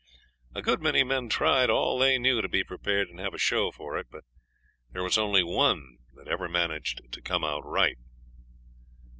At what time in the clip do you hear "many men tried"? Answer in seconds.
0.81-1.69